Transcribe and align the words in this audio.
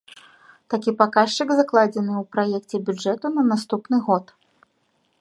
Такі 0.73 0.93
паказчык 1.01 1.49
закладзены 1.59 2.13
ў 2.21 2.25
праекце 2.37 2.75
бюджэту 2.91 3.25
на 3.39 3.43
наступны 3.55 3.97
год. 4.09 4.25